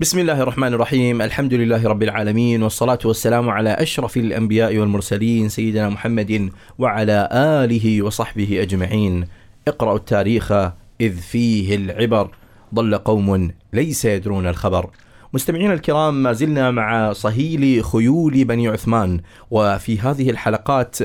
[0.00, 5.88] بسم الله الرحمن الرحيم الحمد لله رب العالمين والصلاة والسلام على أشرف الأنبياء والمرسلين سيدنا
[5.88, 9.24] محمد وعلى آله وصحبه أجمعين
[9.68, 10.52] اقرأوا التاريخ
[11.00, 12.30] إذ فيه العبر
[12.74, 14.90] ضل قوم ليس يدرون الخبر
[15.32, 19.20] مستمعينا الكرام ما زلنا مع صهيل خيول بني عثمان
[19.50, 20.96] وفي هذه الحلقات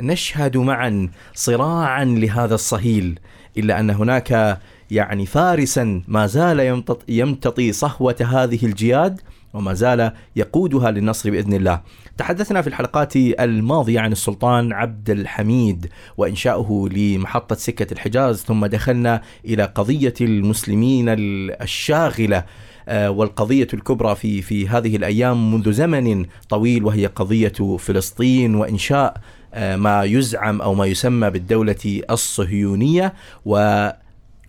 [0.00, 3.18] نشهد معا صراعا لهذا الصهيل
[3.58, 4.58] إلا أن هناك
[4.94, 9.20] يعني فارسا ما زال يمتطي صهوة هذه الجياد
[9.54, 11.80] وما زال يقودها للنصر بإذن الله.
[12.18, 19.64] تحدثنا في الحلقات الماضية عن السلطان عبد الحميد وإنشاؤه لمحطة سكة الحجاز ثم دخلنا إلى
[19.64, 22.44] قضية المسلمين الشاغلة
[22.88, 29.20] آه، والقضية الكبرى في في هذه الأيام منذ زمن طويل وهي قضية فلسطين وإنشاء
[29.54, 33.88] آه، ما يزعم أو ما يسمى بالدولة الصهيونية و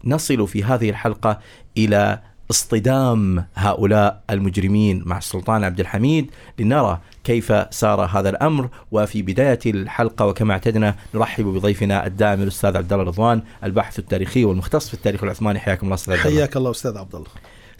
[0.06, 1.40] نصل في هذه الحلقة
[1.78, 2.20] إلى
[2.52, 8.70] اصطدام هؤلاء المجرمين مع السلطان عبد الحميد لنرى كيف سار هذا الأمر.
[8.92, 14.88] وفي بداية الحلقة وكما اعتدنا نرحب بضيفنا الدائم الأستاذ عبد الله رضوان الباحث التاريخي والمختص
[14.88, 15.60] في التاريخ العثماني.
[15.60, 16.38] حياكم الله أستاذ عبد الله.
[16.38, 17.28] حياك الله أستاذ عبد الله.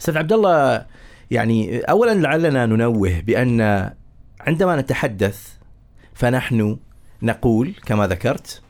[0.00, 0.86] أستاذ عبد الله
[1.30, 3.90] يعني اولا لعلنا ننوه بأن
[4.40, 5.48] عندما نتحدث
[6.14, 6.76] فنحن
[7.22, 8.62] نقول كما ذكرت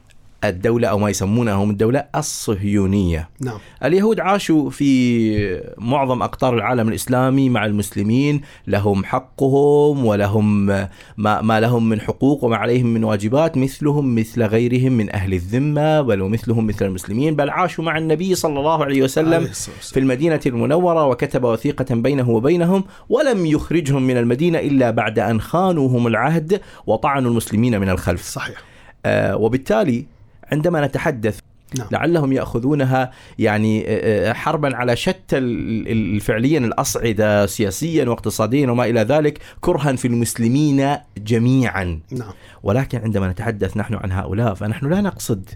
[0.45, 3.29] الدولة أو ما يسمونهم الدولة الصهيونية.
[3.41, 3.59] نعم.
[3.85, 11.89] اليهود عاشوا في معظم أقطار العالم الإسلامي مع المسلمين لهم حقهم ولهم ما, ما لهم
[11.89, 16.85] من حقوق وما عليهم من واجبات مثلهم مثل غيرهم من أهل الذمة بل ومثلهم مثل
[16.87, 19.45] المسلمين بل عاشوا مع النبي صلى الله عليه وسلم
[19.81, 26.07] في المدينة المنورة وكتب وثيقة بينه وبينهم ولم يخرجهم من المدينة إلا بعد أن خانوهم
[26.07, 28.23] العهد وطعنوا المسلمين من الخلف.
[28.23, 28.63] صحيح.
[29.07, 30.07] آه وبالتالي
[30.53, 31.39] عندما نتحدث
[31.79, 31.89] نعم.
[31.93, 39.39] لعلهم يأخذونها يعني آه، آه، حربا على شتى الفعليا الأصعدة سياسيا واقتصاديا وما إلى ذلك
[39.61, 42.33] كرها في المسلمين جميعا نعم.
[42.63, 45.51] ولكن عندما نتحدث نحن عن هؤلاء فنحن لا نقصد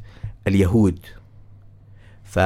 [0.48, 0.98] اليهود
[2.24, 2.38] ف...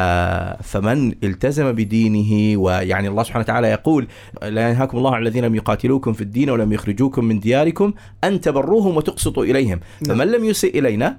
[0.63, 4.07] فمن التزم بدينه ويعني الله سبحانه وتعالى يقول
[4.43, 7.93] لا ينهاكم الله عن الذين لم يقاتلوكم في الدين ولم يخرجوكم من دياركم
[8.25, 10.17] أن تبروهم وتقسطوا إليهم نعم.
[10.17, 11.19] فمن لم يسئ إلينا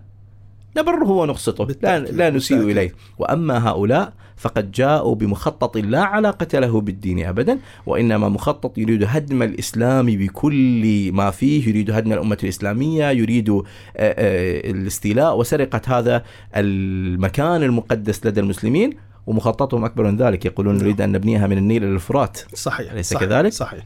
[0.77, 1.67] نبره ونقسطه.
[1.81, 2.95] لا, لا نسيء إليه.
[3.17, 10.05] وأما هؤلاء فقد جاءوا بمخطط لا علاقة له بالدين أبدا وإنما مخطط يريد هدم الإسلام
[10.05, 11.69] بكل ما فيه.
[11.69, 13.63] يريد هدم الأمة الإسلامية يريد آه،
[13.97, 15.37] آه، الاستيلاء.
[15.37, 16.23] وسرقة هذا
[16.55, 18.89] المكان المقدس لدى المسلمين
[19.27, 20.45] ومخططهم أكبر من ذلك.
[20.45, 20.83] يقولون نعم.
[20.83, 22.39] نريد أن نبنيها من النيل إلى الفرات.
[22.53, 23.83] صحيح أليس صحيح كذلك؟ صحيح.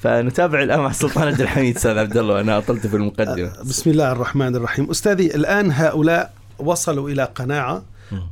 [0.00, 3.48] فنتابع الآن مع السلطان عبد الحميد أستاذ عبد الله وأنا أطلت في المقدمة.
[3.48, 4.90] أه، بسم الله الرحمن الرحيم.
[4.90, 7.82] أستاذي الآن هؤلاء وصلوا إلى قناعة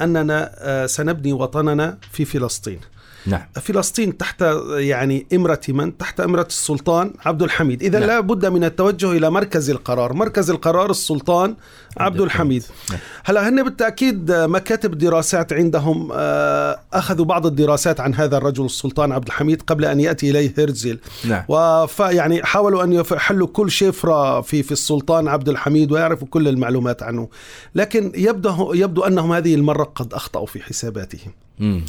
[0.03, 2.81] أننا أه، سنبني وطننا في فلسطين.
[3.29, 3.43] نعم.
[3.55, 8.09] فلسطين تحت يعني إمرة من؟ تحت إمرة السلطان عبد الحميد إذا نعم.
[8.09, 11.55] لا بد من التوجه إلى مركز القرار مركز القرار السلطان
[11.97, 12.99] عبد الحميد نعم.
[13.25, 19.27] هلا هن بالتأكيد مكاتب دراسات عندهم آه، أخذوا بعض الدراسات عن هذا الرجل السلطان عبد
[19.27, 21.45] الحميد قبل أن يأتي إليه هرزل نعم.
[21.49, 27.29] ويعني حاولوا أن يحلوا كل شفرة في في السلطان عبد الحميد ويعرفوا كل المعلومات عنه
[27.75, 31.81] لكن يبدو يبدو أنهم هذه المرة قد أخطأوا في حساباتهم م.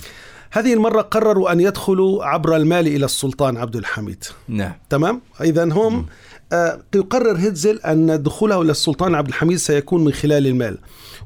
[0.52, 4.24] هذه المرة قرروا أن يدخلوا عبر المال إلى السلطان عبد الحميد.
[4.48, 4.74] نعم.
[4.90, 6.06] تمام؟ إذا هم
[6.54, 10.78] آه يقرر هيتزل أن دخوله إلى السلطان عبد الحميد سيكون من خلال المال.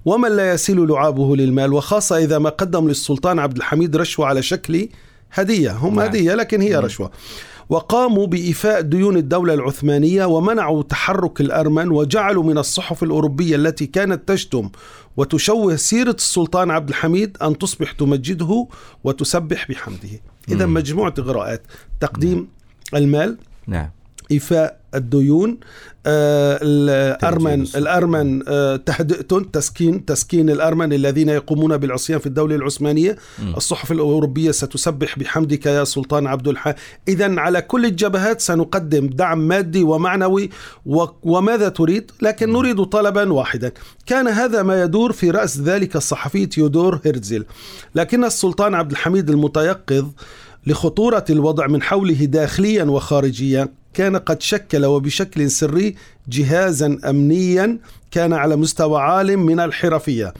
[0.05, 4.89] ومن لا يسيل لعابه للمال وخاصة إذا ما قدم للسلطان عبد الحميد رشوة على شكل
[5.31, 5.71] هدية.
[5.71, 6.05] هم نعم.
[6.05, 7.11] هدية لكن هي رشوة.
[7.69, 14.69] وقاموا بإيفاء ديون الدولة العثمانية ومنعوا تحرك الأرمن وجعلوا من الصحف الأوروبية التي كانت تشتم
[15.17, 18.67] وتشوه سيرة السلطان عبد الحميد أن تصبح تمجده
[19.03, 20.09] وتسبح بحمده.
[20.49, 21.61] إذا مجموعة إغراءات
[21.99, 22.47] تقديم.
[22.95, 23.37] المال
[23.67, 23.89] نعم.
[24.31, 25.57] إيفاء الديون
[26.05, 33.17] آه، الأرمن الأرمن آه، تهدئتهم تسكين تسكين الأرمن الذين يقومون بالعصيان في الدولة العثمانية.
[33.39, 33.55] م.
[33.57, 36.75] الصحف الأوروبية ستسبح بحمدك يا سلطان عبد الحميد
[37.07, 40.49] إذا على كل الجبهات سنقدم دعم مادي ومعنوي
[41.23, 42.53] وماذا تريد؟ لكن.
[42.53, 43.71] نريد طلبا واحدا.
[44.05, 47.45] كان هذا ما يدور في رأس ذلك الصحفي تيودور هيرزل
[47.95, 50.05] لكن السلطان عبد الحميد المتيقظ
[50.67, 55.95] لخطورة الوضع من حوله داخليا وخارجيا كان قد شكل وبشكل سري
[56.29, 57.77] جهازا امنيا
[58.11, 60.33] كان على مستوى عال من الحرفية.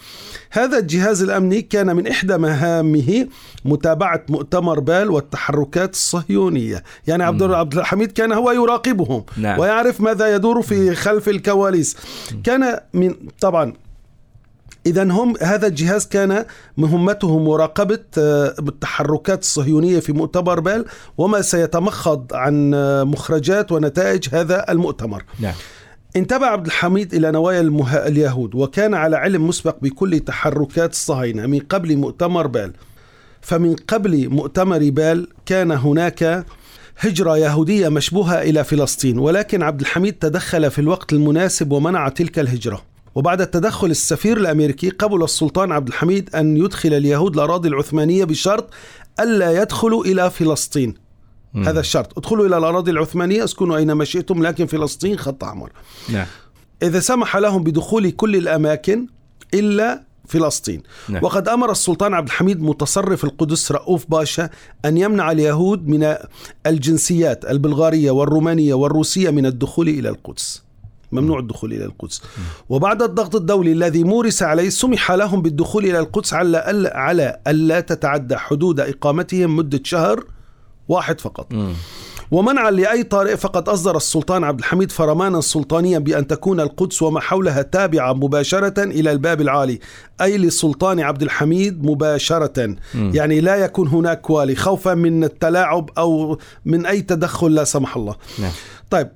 [0.52, 3.28] هذا الجهاز الأمني كان من إحدى مهامه
[3.66, 9.60] متابعة مؤتمر بال والتحركات الصهيونية، يعني عبد عبد الحميد كان هو يراقبهم نعم.
[9.60, 11.98] ويعرف ماذا يدور في خلف الكواليس.
[12.44, 13.74] كان من طبعا
[14.86, 16.46] إذا هم هذا الجهاز كان
[16.78, 20.86] مهمته مراقبة آه، التحركات الصهيونية في مؤتمر بال
[21.18, 25.24] وما سيتمخض عن آه، مخرجات ونتائج هذا المؤتمر.
[25.40, 25.54] نعم.
[26.16, 27.96] انتبه عبد الحميد إلى نوايا المه...
[27.96, 32.74] اليهود وكان على علم مسبق بكل تحركات الصهاينة من قبل مؤتمر بال
[33.42, 36.46] فمن قبل مؤتمر بال كان هناك
[37.00, 42.93] هجرة يهودية مشبوهة إلى فلسطين ولكن عبد الحميد تدخل في الوقت المناسب ومنع تلك الهجرة.
[43.16, 48.70] وبعد التدخل السفير الأمريكي قبل السلطان عبد الحميد أن يدخل اليهود الأراضي العثمانية بشرط
[49.20, 50.94] ألا يدخلوا إلى فلسطين
[51.54, 51.64] مم.
[51.64, 55.72] هذا الشرط ادخلوا إلى الأراضي العثمانية اسكنوا أينما شئتم لكن فلسطين خط أحمر
[56.10, 56.26] نعم.
[56.84, 59.08] إذا سمح لهم بدخول كل الأماكن
[59.54, 61.24] إلا فلسطين نعم.
[61.24, 64.50] وقد أمر السلطان عبد الحميد متصرف القدس رؤوف باشا
[64.86, 66.16] أن يمنع اليهود من
[66.66, 70.64] الجنسيات البلغارية والرومانية والروسية من الدخول إلى القدس
[71.14, 72.22] ممنوع الدخول إلى القدس.
[72.70, 77.80] وبعد الضغط الدولي الذي مورس عليه سمح لهم بالدخول إلى القدس على ألا, على ألا
[77.80, 80.24] تتعدى حدود إقامتهم مدة شهر
[80.88, 81.54] واحد فقط.
[82.32, 87.62] ومنعا لأي طارئ فقد أصدر السلطان عبد الحميد فرمانا سلطانيا بأن تكون القدس وما حولها
[87.62, 89.80] تابعة مباشرة إلى الباب العالي.
[90.22, 92.68] أي للسلطان عبد الحميد مباشرة.
[92.68, 92.76] م.
[92.94, 98.16] يعني لا يكون هناك والي خوفا من التلاعب أو من أي تدخل لا سمح الله.
[98.40, 98.52] نعم.
[98.90, 99.10] طيب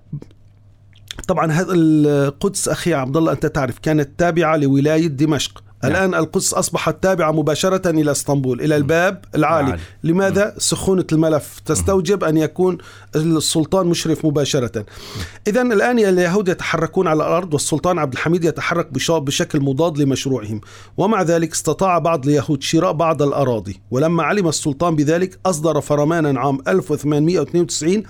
[1.27, 5.63] طبعا هذا القدس أخي عبد الله أنت تعرف كانت تابعة لولاية دمشق.
[5.83, 5.91] نعم.
[5.91, 9.67] الآن القدس أصبحت تابعة مباشرة إلى إسطنبول إلى الباب العالي.
[9.67, 9.81] العالي.
[10.03, 11.59] لماذا؟ سخونة الملف.
[11.65, 12.77] تستوجب أن يكون
[13.15, 14.85] السلطان مشرف مباشرة.
[15.47, 20.61] إذا الآن اليهود يتحركون على الأرض والسلطان عبد الحميد يتحرك بشكل مضاد لمشروعهم.
[20.97, 23.81] ومع ذلك استطاع بعض اليهود شراء بعض الأراضي.
[23.91, 28.03] ولما علم السلطان بذلك أصدر فرمانا عام 1892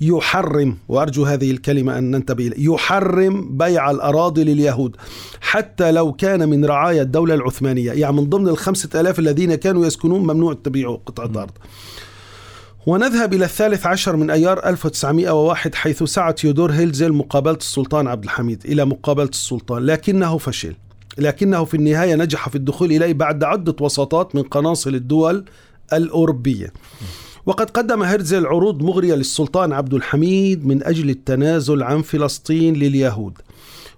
[0.00, 4.96] يحرم وأرجو هذه الكلمة أن ننتبه يحرم بيع الأراضي لليهود
[5.40, 7.92] حتى لو كان من رعايا الدولة العثمانية.
[7.92, 11.50] يعني من ضمن الخمسة ألاف الذين كانوا يسكنون ممنوع تبيع قطعة أرض
[12.86, 18.62] ونذهب إلى الثالث عشر من أيار 1901 حيث سعى تيودور هيلزل مقابلة السلطان عبد الحميد
[18.64, 19.86] إلى مقابلة السلطان.
[19.86, 20.74] لكنه فشل.
[21.18, 25.44] لكنه في النهاية نجح في الدخول إليه بعد عدة وساطات من قناصل الدول
[25.92, 26.72] الأوروبية.
[27.46, 33.32] وقد قدم هرزل عروض مغرية للسلطان عبد الحميد من أجل التنازل عن فلسطين لليهود.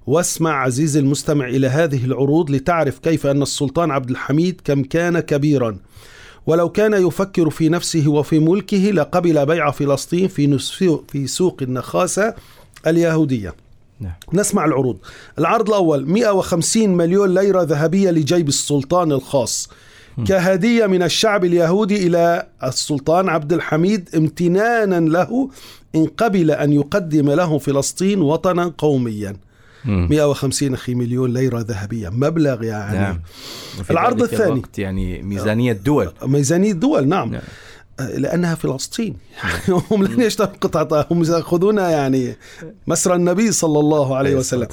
[0.07, 5.77] واسمع عزيزي المستمع إلى هذه العروض لتعرف كيف أن السلطان عبد الحميد كم كان كبيرا.
[6.47, 10.59] ولو كان يفكر في نفسه وفي ملكه لقبل بيع فلسطين في
[11.09, 12.35] في سوق النخاسة
[12.87, 13.55] اليهودية.
[14.01, 14.13] نعم.
[14.33, 14.99] نسمع العروض.
[15.39, 19.69] العرض الأول 150 مليون ليرة ذهبية لجيب السلطان الخاص.
[20.27, 25.51] كهدية من الشعب اليهودي إلى السلطان عبد الحميد امتنانا له
[25.95, 29.37] إن قبل أن يقدم له فلسطين وطنا قوميا.
[29.85, 32.99] 150 أخي مليون ليرة ذهبية مبلغ يعني.
[32.99, 33.21] نعم.
[33.91, 34.63] العرض الثاني.
[34.79, 37.43] يعني ميزانية دول ميزانية دول نعم, نعم.
[38.17, 39.17] لأنها فلسطين.
[39.43, 42.37] يعني هم لن يشتروا قطعه هم ياخذون يعني
[42.87, 44.69] مسرى النبي صلى الله عليه وسلم.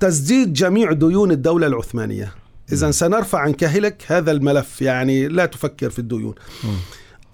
[0.00, 2.43] تسديد جميع ديون الدولة العثمانية.
[2.72, 6.34] إذا سنرفع عن كاهلك هذا الملف يعني لا تفكر في الديون.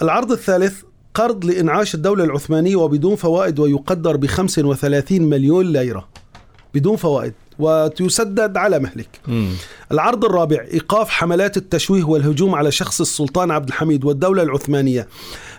[0.03, 0.82] العرض الثالث
[1.15, 6.09] قرض لإنعاش الدولة العثمانية وبدون فوائد ويقدر ب 35 مليون ليرة.
[6.75, 9.21] بدون فوائد وتسدد على مهلك.
[9.29, 9.50] مم.
[9.93, 15.09] العرض الرابع إيقاف حملات التشويه والهجوم على شخص السلطان عبد الحميد والدولة العثمانية.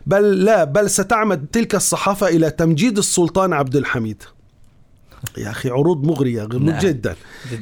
[0.05, 4.23] بل لا بل ستعمد تلك الصحافة إلى تمجيد السلطان عبد الحميد.
[5.37, 6.79] يا أخي عروض مغرية نعم.
[6.79, 7.15] جدا.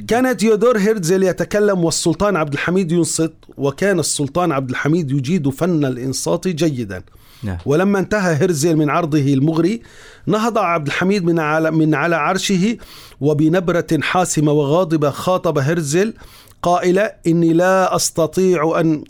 [0.08, 6.48] كان تيودور هيرتزل يتكلم والسلطان عبد الحميد ينصت وكان السلطان عبد الحميد يجيد فن الإنصات
[6.48, 7.02] جيدا.
[7.42, 7.58] نعم.
[7.66, 9.82] ولما انتهى هرزل من عرضه المغري
[10.26, 12.76] نهض عبد الحميد من على من على عرشه
[13.20, 16.14] وبنبرة حاسمة وغاضبة خاطب هرزل
[16.62, 19.04] قائلة إني لا أستطيع أن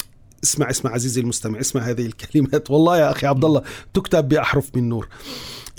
[0.44, 2.70] اسمع اسمع عزيزي المستمع اسمع هذه الكلمات.
[2.70, 3.62] والله يا أخي عبد الله
[3.94, 5.08] تكتب بأحرف من نور.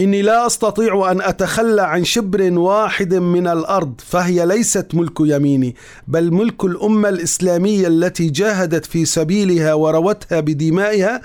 [0.01, 5.75] إني لا أستطيع أن أتخلى عن شبر واحد من الأرض فهي ليست ملك يميني
[6.07, 11.21] بل ملك الأمة الإسلامية التي جاهدت في سبيلها وروتها بدمائها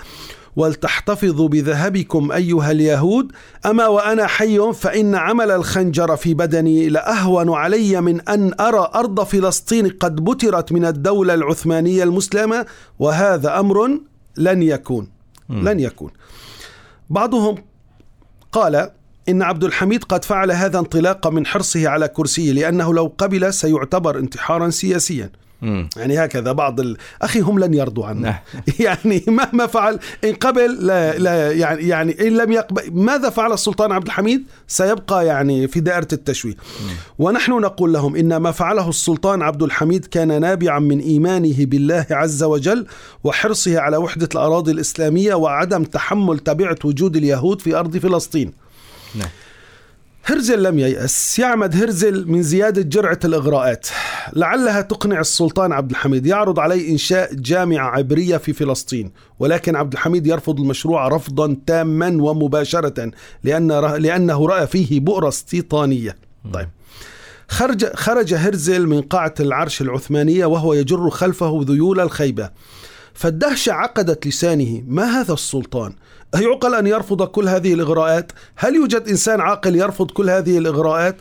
[0.57, 3.33] ولتحتفظوا بذهبكم أيها اليهود.
[3.67, 9.89] أما وأنا حي فإن عمل الخنجر في بدني لأهون علي من أن أرى أرض فلسطين
[9.89, 12.67] قد بترت من الدولة العثمانية المسلمة
[12.99, 14.01] وهذا أمر
[14.37, 15.09] لن يكون
[15.49, 16.11] لن يكون.
[17.11, 17.55] بعضهم
[18.53, 18.91] قال
[19.29, 24.19] إن عبد الحميد قد فعل هذا انطلاقا من حرصه على كرسيه لأنه لو قبل سيعتبر
[24.19, 25.31] انتحارا سياسيا.
[25.63, 25.89] مم.
[25.97, 26.97] يعني هكذا بعض ال...
[27.23, 28.63] أخي هم لن يرضوا عنا نعم.
[28.87, 33.93] يعني مهما فعل إن قبل لا, لا يعني يعني إن لم يقبل ماذا فعل السلطان
[33.93, 36.55] عبد الحميد سيبقى يعني في دائرة التشويه
[37.19, 42.43] ونحن نقول لهم إن ما فعله السلطان عبد الحميد كان نابعا من إيمانه بالله عز
[42.43, 42.87] وجل
[43.25, 48.53] وحرصه على وحدة الأراضي الإسلامية وعدم تحمل تبعة وجود اليهود في أرض فلسطين
[49.15, 49.29] نعم.
[50.29, 53.87] هرزل لم ييأس يعمد هرزل من زيادة جرعة الإغراءات.
[54.33, 56.27] لعلها تقنع السلطان عبد الحميد.
[56.27, 63.11] يعرض عليه إنشاء جامعة عبرية في فلسطين ولكن عبد الحميد يرفض المشروع رفضا تاما ومباشرة
[63.45, 66.17] لأن لأنه رأى فيه بؤرة استيطانية.
[66.53, 66.69] طيب.
[67.49, 72.51] خرج خرج هرزل من قاعة العرش العثمانية وهو يجر خلفه ذيول الخيبة.
[73.15, 75.93] فالدهشة عقدت لسانه ما هذا السلطان؟
[76.35, 81.17] يعقل أن يرفض كل هذه الإغراءات؟ هل يوجد إنسان عاقل يرفض كل هذه الإغراءات؟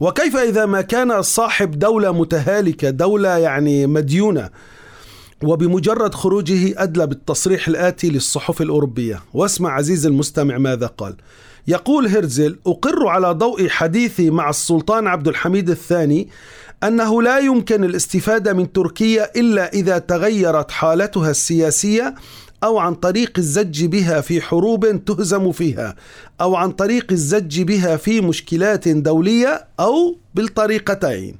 [0.00, 4.50] وكيف إذا ما كان صاحب دولة متهالكة دولة يعني مديونة
[5.42, 9.20] وبمجرد خروجه أدلى بالتصريح الآتي للصحف الأوروبية.
[9.34, 11.16] واسمع عزيزي المستمع ماذا قال.
[11.68, 16.28] يقول هرزل أقر على ضوء حديثي مع السلطان عبد الحميد الثاني
[16.82, 22.14] أنه لا يمكن الاستفادة من تركيا إلا إذا تغيرت حالتها السياسية
[22.62, 25.96] أو عن طريق الزج بها في حروب تهزم فيها
[26.40, 31.36] أو عن طريق الزج بها في مشكلات دولية أو بالطريقتين.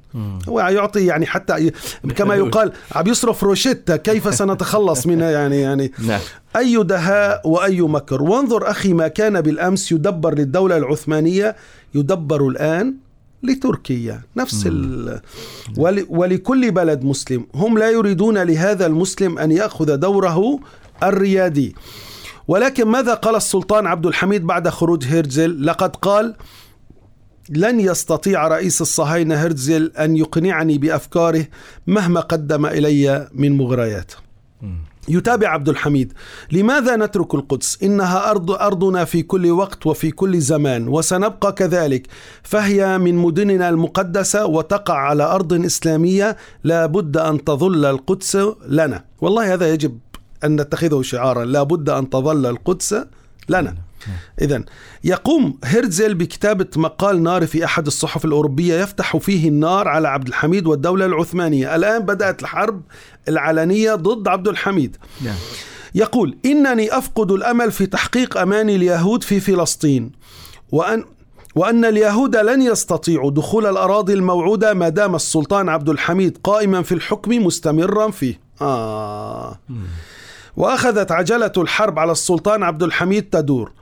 [0.48, 1.70] هو يعطي يعني حتى
[2.16, 6.20] كما يقال عم يصرف روشيتا كيف سنتخلص منها يعني يعني؟ نعم.
[6.56, 8.22] أي دهاء وأي مكر.
[8.22, 11.56] وانظر أخي ما كان بالأمس يدبر للدولة العثمانية
[11.94, 12.94] يدبر الآن
[13.42, 14.20] لتركيا.
[14.36, 15.20] نفس ال...
[15.76, 16.06] ول...
[16.08, 17.46] ولكل بلد مسلم.
[17.54, 20.58] هم لا يريدون لهذا المسلم أن يأخذ دوره
[21.02, 21.75] الريادي.
[22.49, 26.34] ولكن ماذا قال السلطان عبد الحميد بعد خروج هيرزل لقد قال
[27.50, 31.46] لن يستطيع رئيس الصهاينة هرتزل أن يقنعني بأفكاره
[31.87, 34.12] مهما قدم إلي من مغريات.
[35.08, 36.12] يتابع عبد الحميد
[36.52, 42.06] لماذا نترك القدس؟ إنها أرض أرضنا في كل وقت وفي كل زمان وسنبقى كذلك
[42.42, 49.04] فهي من مدننا المقدسة وتقع على أرض إسلامية لا بد أن تظل القدس لنا.
[49.20, 49.99] والله هذا يجب
[50.44, 51.44] أن نتخذه شعارا.
[51.44, 52.94] لا بد أن تظل القدس
[53.49, 53.75] لنا.
[54.40, 54.64] إذا
[55.04, 60.66] يقوم هرتزل بكتابة مقال نار في أحد الصحف الأوروبية يفتح فيه النار على عبد الحميد
[60.66, 61.76] والدولة العثمانية.
[61.76, 62.82] الآن بدأت الحرب
[63.28, 64.96] العلنية ضد عبد الحميد.
[65.25, 65.37] نعم.
[65.94, 70.12] يقول إنني أفقد الأمل في تحقيق أمان اليهود في فلسطين
[70.72, 71.04] وأن
[71.54, 77.46] وأن اليهود لن يستطيعوا دخول الأراضي الموعودة ما دام السلطان عبد الحميد قائما في الحكم
[77.46, 78.40] مستمرا فيه.
[78.61, 79.58] آه.
[80.56, 83.73] وأخذت عجلة الحرب على السلطان عبد الحميد تدور.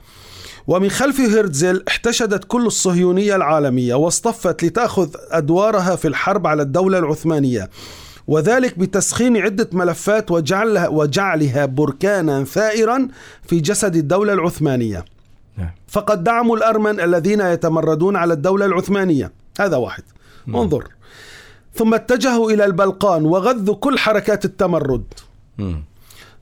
[0.67, 7.71] ومن خلف هرتزل احتشدت كل الصهيونية العالمية واصطفت لتأخذ أدوارها في الحرب على الدولة العثمانية
[8.27, 13.09] وذلك بتسخين عدة ملفات وجعلها, وجعلها بركانا ثائرا
[13.43, 15.05] في جسد الدولة العثمانية.
[15.57, 15.71] نعم.
[15.89, 19.33] فقد دعموا الأرمن الذين يتمردون على الدولة العثمانية.
[19.61, 20.03] هذا واحد.
[20.49, 20.89] انظر.
[21.75, 25.05] ثم اتجهوا إلى البلقان وغذوا كل حركات التمرد.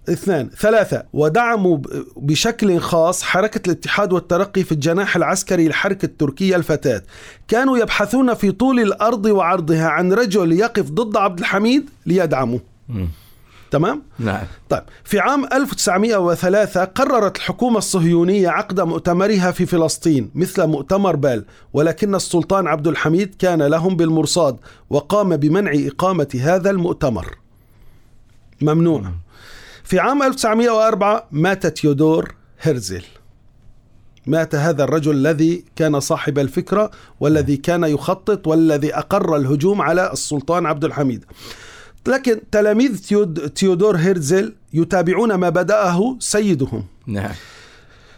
[0.09, 1.03] اثنان ثلاثة.
[1.13, 1.79] ودعموا
[2.17, 7.03] بشكل خاص حركة الاتحاد والترقي في الجناح العسكري للحركة التركية الفتاة.
[7.49, 12.61] كانوا يبحثون في طول الأرض وعرضها عن رجل يقف ضد عبد الحميد ليدعمه.
[13.71, 14.45] تمام؟ نعم.
[14.69, 22.15] طيب في عام 1903 قررت الحكومة الصهيونية عقد مؤتمرها في فلسطين مثل مؤتمر بال ولكن
[22.15, 24.57] السلطان عبد الحميد كان لهم بالمرصاد
[24.91, 27.37] وقام بمنع إقامة هذا المؤتمر.
[28.61, 29.13] ممنوع
[29.89, 33.03] في عام 1904 مات تيودور هرزل.
[34.27, 36.91] مات هذا الرجل الذي كان صاحب الفكرة
[37.21, 41.25] والذي كان يخطط والذي أقر الهجوم على السلطان عبد الحميد.
[42.07, 46.85] لكن تلاميذ تيود- تيودور هيرزل يتابعون ما بدأه سيدهم.
[47.07, 47.33] نعم.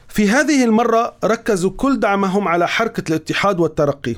[0.09, 4.15] في هذه المرة ركزوا كل دعمهم على حركة الاتحاد والترقي.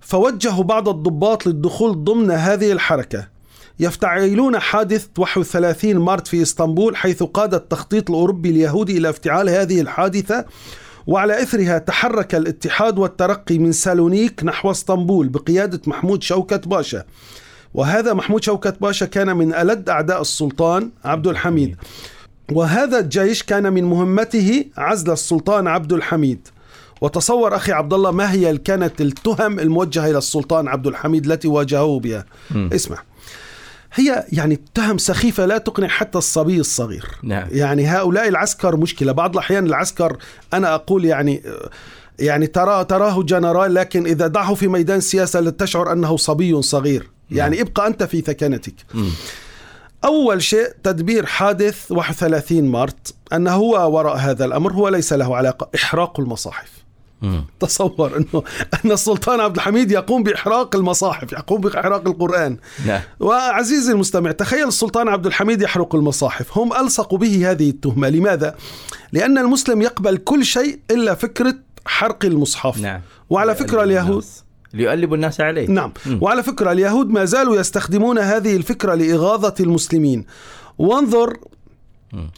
[0.00, 3.33] فوجهوا بعض الضباط للدخول ضمن هذه الحركة.
[3.80, 10.44] يفتعلون حادث 31 مارت في إسطنبول حيث قاد التخطيط الأوروبي اليهودي إلى افتعال هذه الحادثة
[11.06, 17.04] وعلى إثرها تحرك الاتحاد والترقي من سالونيك نحو إسطنبول بقيادة محمود شوكت باشا.
[17.74, 21.76] وهذا محمود شوكت باشا كان من ألد أعداء السلطان عبد الحميد.
[22.52, 26.48] وهذا الجيش كان من مهمته عزل السلطان عبد الحميد.
[27.00, 32.00] وتصور أخي عبد الله ما هي كانت التهم الموجهة إلى السلطان عبد الحميد التي واجهوه
[32.00, 32.24] بها.
[32.50, 32.70] مم.
[32.72, 32.98] اسمع.
[33.94, 37.08] هي يعني تهم سخيفة لا تقنع حتى الصبي الصغير.
[37.22, 37.48] نعم.
[37.50, 39.12] يعني هؤلاء العسكر مشكلة.
[39.12, 40.16] بعض الأحيان العسكر
[40.54, 41.42] أنا أقول يعني
[42.18, 47.10] يعني ترى تراه جنرال لكن إذا دعه في ميدان السياسة لا تشعر أنه صبي صغير.
[47.30, 48.74] يعني ابقى أنت في ثكنتك.
[50.04, 55.68] أول شيء تدبير حادث 31 مارت أن هو وراء هذا الأمر هو ليس له علاقة
[55.74, 56.83] إحراق المصاحف.
[57.60, 58.42] تصور أنه
[58.84, 62.56] أن السلطان عبد الحميد يقوم بإحراق المصاحف يقوم بإحراق القرآن.
[62.86, 63.00] نعم.
[63.20, 66.58] وعزيزي المستمع تخيل السلطان عبد الحميد يحرق المصاحف.
[66.58, 68.08] هم ألصقوا به هذه التهمة.
[68.08, 68.54] لماذا؟
[69.12, 71.54] لأن المسلم يقبل كل شيء إلا فكرة
[71.86, 72.78] حرق المصحف.
[72.78, 73.00] نعم.
[73.30, 74.24] وعلى ليؤلب اليهود.
[74.74, 75.68] ليؤلب الناس عليه.
[75.68, 75.92] نعم.
[76.06, 76.18] مم.
[76.22, 80.24] وعلى فكرة اليهود ما زالوا يستخدمون هذه الفكرة لإغاظة المسلمين.
[80.78, 81.36] وانظر.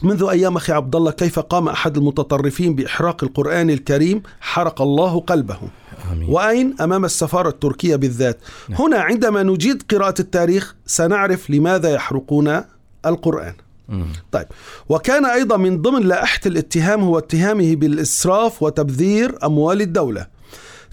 [0.03, 5.57] منذ أيام أخي عبد الله كيف قام أحد المتطرفين بإحراق القرآن الكريم؟ حرق الله قلبه.
[6.11, 6.29] آمين.
[6.29, 8.39] وأين؟ أمام السفارة التركية بالذات.
[8.69, 12.61] هنا عندما نجيد قراءة التاريخ سنعرف لماذا يحرقون
[13.05, 13.53] القرآن.
[13.89, 14.07] مم.
[14.31, 14.45] طيب.
[14.89, 20.27] وكان أيضا من ضمن لائحة الاتهام هو اتهامه بالإسراف وتبذير أموال الدولة.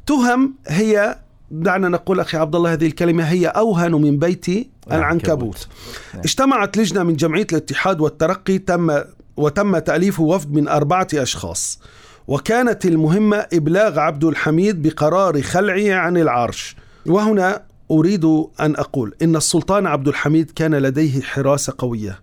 [0.07, 1.19] تهم هي
[1.51, 4.47] دعنا نقول أخي عبد الله هذه الكلمة هي أوهن من بيت
[4.93, 5.69] العنكبوت.
[6.15, 9.01] اجتمعت لجنة من جمعية الاتحاد والترقي تم
[9.37, 11.81] وتم تأليف وفد من أربعة أشخاص
[12.29, 16.77] وكانت المهمة إبلاغ عبد الحميد بقرار خلعه عن العرش.
[17.07, 18.25] وهنا أريد
[18.61, 22.21] أن أقول إن السلطان عبد الحميد كان لديه حراسة قوية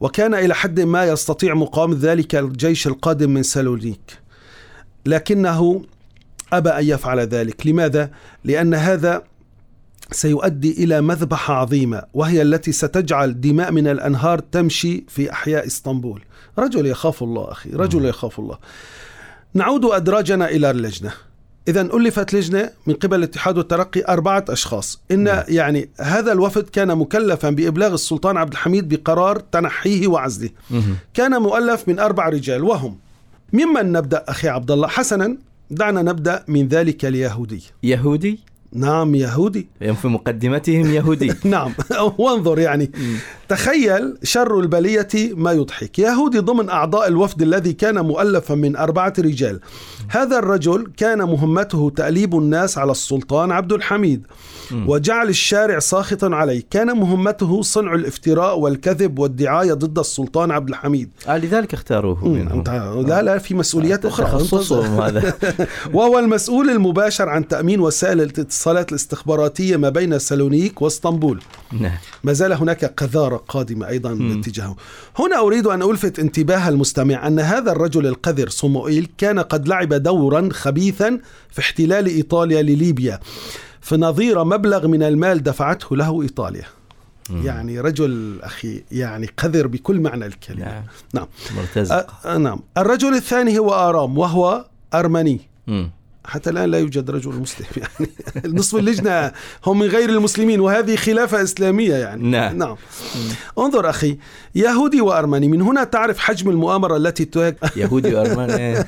[0.00, 4.18] وكان إلى حد ما يستطيع مقاومة ذلك الجيش القادم من سالونيك.
[5.06, 5.82] لكنه
[6.52, 7.66] أبى أن يفعل ذلك.
[7.66, 8.10] لماذا؟
[8.44, 9.22] لأن هذا
[10.12, 16.22] سيؤدي إلى مذبحة عظيمة وهي التي ستجعل دماء من الأنهار تمشي في أحياء إسطنبول.
[16.58, 18.58] رجل يخاف الله أخي رجل يخاف الله.
[19.54, 21.12] نعود أدراجنا إلى اللجنة.
[21.68, 25.00] إذا ألفت لجنة من قبل الاتحاد والترقي أربعة أشخاص.
[25.10, 25.42] إن نعم.
[25.48, 30.50] يعني هذا الوفد كان مكلفا بإبلاغ السلطان عبد الحميد بقرار تنحيه وعزله.
[31.14, 32.98] كان مؤلف من أربع رجال وهم.
[33.52, 35.36] ممن نبدأ أخي عبد الله؟ حسنا.
[35.70, 37.62] دعنا نبدأ من ذلك اليهودي.
[37.82, 38.38] يهودي؟
[38.72, 39.66] نعم يهودي.
[39.80, 41.32] يوم في مقدمتهم يهودي.
[41.44, 41.72] نعم
[42.18, 42.90] وانظر يعني.
[43.48, 45.98] تخيل شر البلية ما يضحك.
[45.98, 49.60] يهودي ضمن أعضاء الوفد الذي كان مؤلفا من أربعة رجال.
[50.08, 54.26] هذا الرجل كان مهمته تأليب الناس على السلطان عبد الحميد
[54.86, 56.62] وجعل الشارع ساخطا عليه.
[56.70, 61.10] كان مهمته صنع الافتراء والكذب والدعاية ضد السلطان عبد الحميد.
[61.28, 62.24] آه لذلك اختاروه
[63.02, 64.26] لا لا في مسؤوليات أخرى.
[64.26, 65.34] تخصصهم هذا.
[65.94, 71.40] وهو المسؤول المباشر عن تأمين وسائل الاتصالات الاستخباراتية ما بين سالونيك واسطنبول.
[71.72, 71.96] نعم.
[72.24, 74.76] ما زال هناك قذارة قادمة أيضا باتجاهه
[75.18, 80.48] هنا أريد أن ألفت انتباه المستمع أن هذا الرجل القذر صموئيل كان قد لعب دورا
[80.52, 81.18] خبيثا
[81.50, 83.20] في احتلال إيطاليا لليبيا
[83.80, 86.64] في نظير مبلغ من المال دفعته له إيطاليا.
[87.44, 90.64] يعني رجل أخي يعني قذر بكل معنى الكلمة.
[90.64, 90.82] نعم.
[91.14, 91.26] نعم.
[91.56, 92.06] مرتزق.
[92.24, 92.60] أ- نعم.
[92.78, 95.40] الرجل الثاني هو آرام وهو أرمني.
[95.66, 95.90] مم.
[96.28, 98.10] حتى الآن لا يوجد رجل مسلم يعني.
[98.58, 99.32] نصف اللجنة
[99.66, 102.22] هم من غير المسلمين وهذه خلافة إسلامية يعني.
[102.22, 102.58] نعم.
[102.58, 102.76] نعم.
[103.58, 104.18] انظر أخي
[104.54, 107.28] يهودي وأرمني من هنا تعرف حجم المؤامرة التي
[107.76, 108.78] يهودي وأرمني.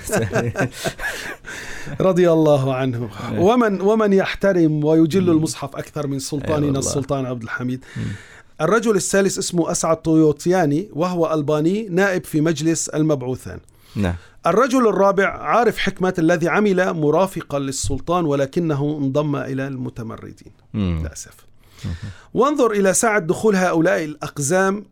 [2.00, 3.08] رضي الله عنه.
[3.38, 6.78] ومن ومن يحترم ويجل المصحف أكثر من سلطاننا والله.
[6.78, 7.84] السلطان عبد الحميد.
[8.60, 13.58] الرجل الثالث اسمه أسعد طيوطياني وهو ألباني نائب في مجلس المبعوثان.
[13.96, 14.14] نعم
[14.46, 21.00] الرجل الرابع عارف حكمة الذي عمل مرافقا للسلطان ولكنه انضم إلى المتمردين مم.
[21.00, 21.34] للأسف
[22.34, 24.84] وانظر إلى ساعة دخول هؤلاء الأقزام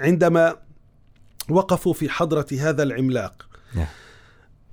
[0.00, 0.56] عندما
[1.48, 3.86] وقفوا في حضرة هذا العملاق نعم.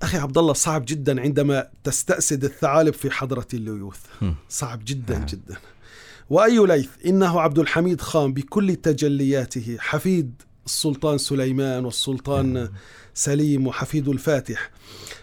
[0.02, 4.34] أخي عبد الله صعب جدا عندما تستأسد الثعالب في حضرة الليوث مم.
[4.48, 5.26] صعب جدا نعم.
[5.26, 5.56] جدا
[6.30, 12.68] وأي ليث إنه عبد الحميد خان بكل تجلياته حفيد السلطان سليمان والسلطان
[13.14, 14.70] سليم وحفيد الفاتح.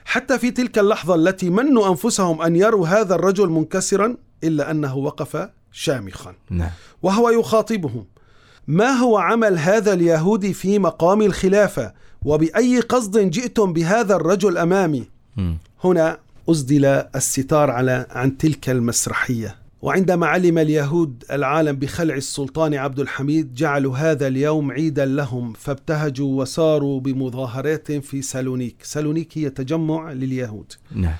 [0.06, 5.50] حتى في تلك اللحظة التي منوا أنفسهم أن يروا هذا الرجل منكسرا إلا أنه وقف
[5.72, 6.36] شامخا.
[6.50, 6.70] نعم.
[7.04, 8.06] وهو يخاطبهم.
[8.68, 15.08] ما هو عمل هذا اليهودي في مقام الخلافة؟ وبأي قصد جئتم بهذا الرجل أمامي.
[15.84, 16.20] هنا
[16.50, 19.56] أسدل الستار على عن تلك المسرحية.
[19.88, 27.00] وعندما علم اليهود العالم بخلع السلطان عبد الحميد جعلوا هذا اليوم عيدا لهم فابتهجوا وساروا
[27.00, 31.16] بمظاهرات في سالونيك سالونيك هي تجمع لليهود نعم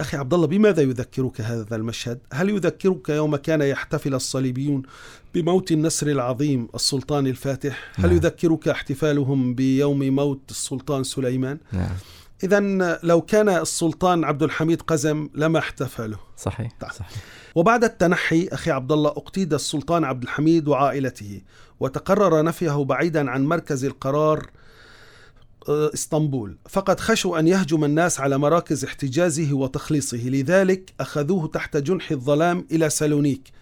[0.00, 4.82] أخي عبد الله بماذا يذكرك هذا المشهد؟ هل يذكرك يوم كان يحتفل الصليبيون
[5.34, 8.16] بموت النسر العظيم السلطان الفاتح؟ هل نعم.
[8.16, 11.96] يذكرك احتفالهم بيوم موت السلطان سليمان؟ نعم
[12.44, 12.60] إذا
[13.02, 16.90] لو كان السلطان عبد الحميد قزم لما احتفلوا صحيح طيب.
[16.90, 17.18] صحيح.
[17.54, 21.42] وبعد التنحي أخي عبد الله أقتيد السلطان عبد الحميد وعائلته
[21.80, 24.50] وتقرر نفيه بعيدا عن مركز القرار
[25.68, 26.56] آه، إسطنبول.
[26.68, 32.90] فقد خشوا أن يهجم الناس على مراكز احتجازه وتخليصه لذلك أخذوه تحت جنح الظلام إلى
[32.90, 33.52] سالونيك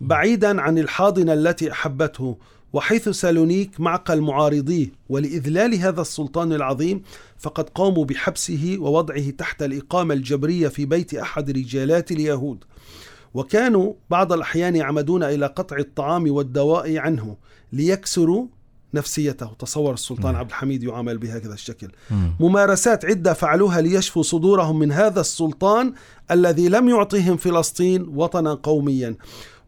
[0.00, 2.38] بعيدا عن الحاضنة التي أحبته.
[2.76, 7.02] وحيث سالونيك معقل معارضيه ولإذلال هذا السلطان العظيم
[7.38, 12.64] فقد قاموا بحبسه ووضعه تحت الإقامة الجبرية في بيت أحد رجالات اليهود
[13.34, 17.36] وكانوا بعض الأحيان يعمدون إلى قطع الطعام والدواء عنه
[17.72, 18.46] ليكسروا
[18.94, 20.36] نفسيته تصور السلطان نعم.
[20.36, 22.36] عبد الحميد يعامل بهكذا الشكل مم.
[22.40, 25.92] ممارسات عدة فعلوها ليشفوا صدورهم من هذا السلطان
[26.30, 29.16] الذي لم يعطيهم فلسطين وطنا قوميا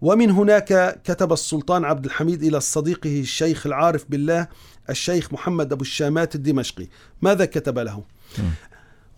[0.02, 4.48] ومن هناك كتب السلطان عبد الحميد إلى صديقه الشيخ العارف بالله
[4.90, 6.86] الشيخ محمد أبو الشامات الدمشقي
[7.22, 8.02] ماذا كتب له؟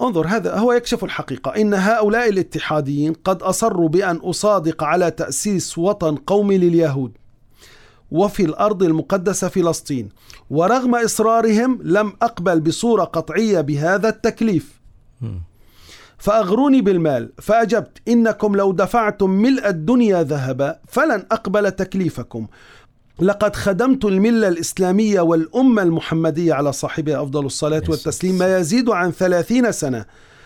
[0.03, 6.17] انظر هذا هو يكشف الحقيقة إن هؤلاء الاتحاديين قد أصروا بأن أصادق على تأسيس وطن
[6.17, 7.13] قومي لليهود
[8.11, 10.09] وفي الأرض المقدسة فلسطين
[10.51, 14.81] ورغم إصرارهم لم أقبل بصورة قطعية بهذا التكليف.
[16.21, 22.47] فأغروني بالمال فأجبت إنكم لو دفعتم ملء الدنيا ذهبا فلن أقبل تكليفكم.
[23.21, 29.73] لقد خدمت الملة الإسلامية والأمة المحمدية على صاحبها أفضل الصلاة والتسليم ما يزيد عن ثلاثين
[29.73, 30.05] سنة.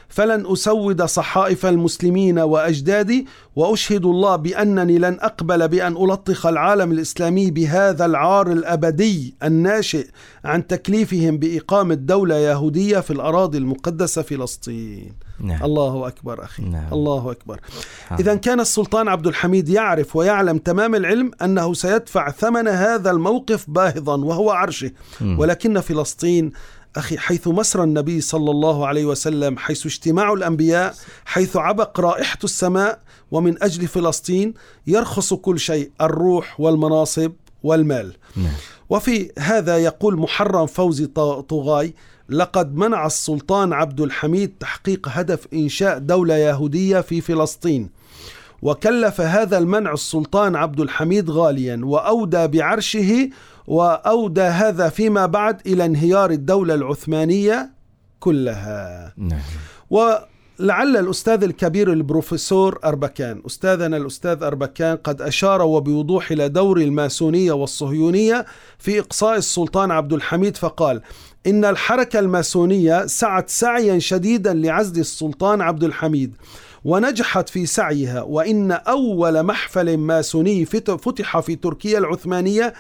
[0.09, 8.05] فلن أسود صحائف المسلمين وأجدادي وأشهد الله بأنني لن أقبل بأن ألطخ العالم الإسلامي بهذا
[8.07, 10.07] العار الأبدي الناشئ
[10.45, 16.93] عن تكليفهم بإقامة دولة يهودية في الأراضي المقدسة فلسطين نعم الله أكبر أخي نعم.
[16.93, 17.61] الله أكبر
[18.09, 18.23] حاضر.
[18.23, 24.17] إذا كان السلطان عبد الحميد يعرف ويعلم تمام العلم أنه سيدفع ثمن هذا الموقف باهظا
[24.17, 24.91] وهو عرشه
[25.21, 25.39] مم.
[25.39, 26.53] ولكن فلسطين
[26.97, 33.01] أخي حيث مسرى النبي صلى الله عليه وسلم حيث اجتماع الأنبياء حيث عبق رائحة السماء
[33.31, 34.55] ومن أجل فلسطين
[34.87, 38.13] يرخص كل شيء الروح والمناصب والمال.
[38.37, 38.55] نعم.
[38.91, 41.07] وفي هذا يقول محرم فوزي
[41.49, 41.95] طغاي
[42.29, 47.91] لقد منع السلطان عبد الحميد تحقيق هدف إنشاء دولة يهودية في فلسطين
[48.63, 53.31] وكلف هذا المنع السلطان عبد الحميد غاليا وأودى بعرشه
[53.67, 57.71] وأودى هذا فيما بعد إلى انهيار الدولة العثمانية
[58.21, 59.13] كلها.
[59.17, 59.41] نعم.
[59.91, 68.45] ولعل الأستاذ الكبير البروفيسور أربكان أستاذنا الأستاذ أربكان قد أشار وبوضوح إلى دور الماسونية والصهيونية
[68.79, 71.01] في إقصاء السلطان عبد الحميد فقال
[71.47, 76.37] إن الحركة الماسونية سعت سعيا شديدا لعزل السلطان عبد الحميد
[76.85, 82.75] ونجحت في سعيها وإن أول محفل ماسوني فت- فتح في تركيا العثمانية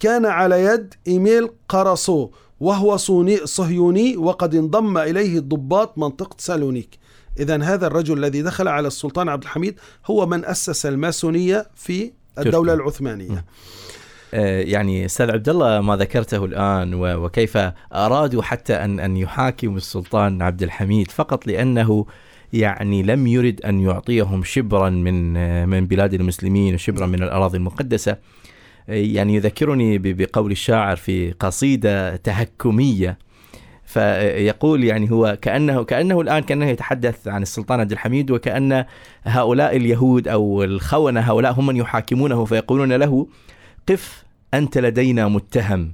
[0.00, 2.30] كان على يد إيميل قرصو
[2.60, 6.98] وهو صوني- صهيوني وقد انضم إليه الضباط منطقة سالونيك.
[7.40, 9.74] إذا هذا الرجل الذي دخل على السلطان عبد الحميد
[10.06, 12.84] هو من أسس الماسونية في الدولة تركيا.
[12.84, 13.44] العثمانية
[14.34, 17.56] آه، يعني أستاذ عبد الله ما ذكرته الآن وكيف
[17.92, 22.06] أرادوا حتى ان أن يحاكموا السلطان عبد الحميد فقط لأنه
[22.52, 25.32] يعني لم يرد أن يعطيهم شبرا من
[25.68, 28.16] من بلاد المسلمين وشبرا من الأراضي المقدسة.
[28.88, 33.18] يعني يذكرني بقول الشاعر في قصيدة تهكمية.
[33.84, 38.84] فيقول يعني هو كانه كأنه الآن كأنه يتحدث عن السلطان عبد الحميد وكأن
[39.24, 43.26] هؤلاء اليهود أو الخونة هؤلاء هم من يحاكمونه فيقولون له
[43.88, 45.92] قف أنت لدينا متهم.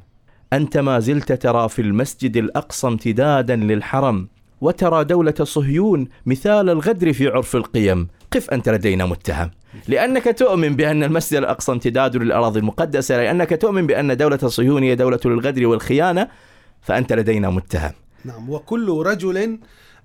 [0.52, 4.28] أنت ما زلت ترى في المسجد الأقصى امتدادا للحرم
[4.60, 8.08] وترى دولة صهيون مثال الغدر في عرف القيم.
[8.30, 9.50] قف أنت لدينا متهم.
[9.88, 15.20] لأنك تؤمن بأن المسجد الأقصى امتداد للأراضي المقدسة لأنك تؤمن بأن دولة صهيون هي دولة
[15.26, 16.28] الغدر والخيانة
[16.82, 17.92] فأنت لدينا متهم.
[18.24, 19.58] نعم وكل رجل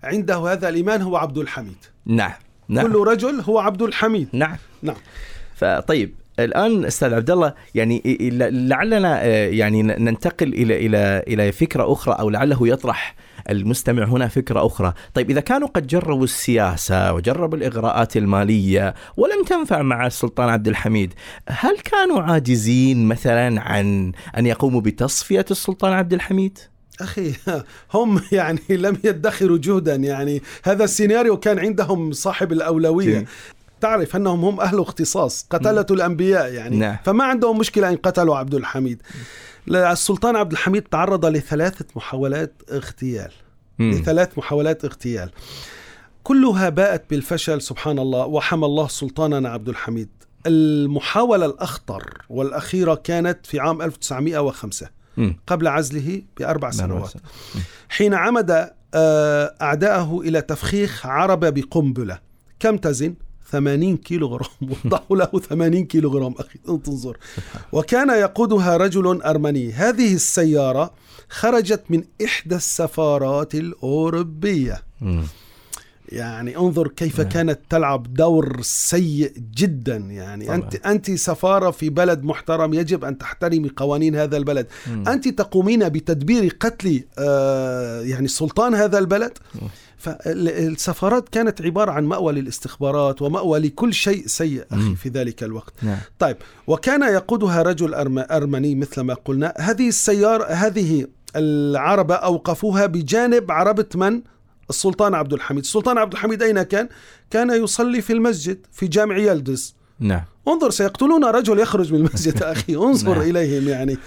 [0.04, 1.86] عنده هذا الإيمان هو عبد الحميد.
[2.06, 2.34] نعم
[2.70, 2.88] نعم.
[2.88, 4.30] كل رجل هو عبد الحميد.
[4.34, 4.58] نعم.
[4.82, 4.96] نعم.
[5.56, 8.02] فطيب الآن أستاذ عبد الله يعني
[8.52, 13.16] لعلنا آه، يعني ننتقل إلى إلى إلى فكرة أخرى أو لعله يطرح
[13.50, 19.82] المستمع هنا فكرة أخرى، طيب إذا كانوا قد جربوا السياسة وجربوا الإغراءات المالية ولم تنفع
[19.82, 21.14] مع السلطان عبد الحميد،
[21.50, 26.60] هل كانوا عاجزين مثلا عن أن يقوموا بتصفية السلطان عبد الحميد؟
[27.02, 27.34] أخي
[27.94, 33.28] هم يعني لم يدخروا جهدا يعني هذا السيناريو كان عندهم صاحب الأولوية جميل.
[33.82, 36.98] تعرف أنهم هم أهل اختصاص قتلة الأنبياء يعني نعم.
[37.06, 39.02] فما عندهم مشكلة إن قتلوا عبد الحميد
[39.70, 43.32] السلطان عبد الحميد تعرض لثلاثة محاولات اغتيال
[43.80, 43.92] مم.
[43.92, 45.32] لثلاث محاولات اغتيال
[46.24, 50.10] كلها باءت بالفشل سبحان الله وحمى الله سلطاننا عبد الحميد
[50.46, 55.40] المحاولة الأخطر والأخيرة كانت في عام 1905 مم.
[55.48, 57.26] قبل عزله بأربع سنوات سنوات.
[57.90, 62.20] حين عمد آه، أعداءه إلى تفخيخ عربة بقنبلة
[62.60, 63.16] كم تزن؟
[63.52, 64.50] 80 كيلو غرام
[64.86, 67.18] وضعوا له 80 كيلو غرام أخي تنظر
[67.72, 70.94] وكان يقودها رجل أرمني هذه السيارة
[71.30, 74.84] خرجت من إحدى السفارات الأوروبية.
[76.10, 77.30] يعني انظر كيف نعم.
[77.30, 80.56] كانت تلعب دور سيء جدا يعني طبعا.
[80.56, 85.08] أنت أنت سفارة في بلد محترم يجب أن تحترمي قوانين هذا البلد مم.
[85.08, 89.38] أنت تقومين بتدبير قتل آه يعني سلطان هذا البلد
[89.98, 94.64] فالسفارات كانت عبارة عن مأوى للاستخبارات ومأوى لكل شيء سيء.
[94.72, 99.88] أخي في ذلك الوقت نعم طيب وكان يقودها رجل أرم- أرمني مثل ما قلنا هذه
[99.88, 104.22] السيارة هذه العربة أوقفوها بجانب عربة من؟
[104.70, 106.90] السلطان عبد الحميد السلطان عبد الحميد أين كان؟
[107.30, 112.76] كان يصلي في المسجد في جامع يلدز نعم انظر سيقتلون رجل يخرج من المسجد أخي
[112.76, 113.30] انظر نعم.
[113.30, 113.98] إليهم يعني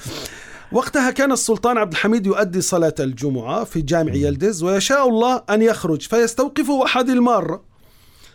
[0.73, 6.03] وقتها كان السلطان عبد الحميد يؤدي صلاة الجمعة في جامع يلدز ويشاء الله أن يخرج
[6.03, 7.65] فيستوقف أحد المارة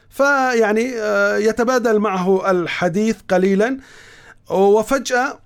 [0.09, 3.77] فيعني آه، يتبادل معه الحديث قليلا
[4.49, 5.39] وفجأة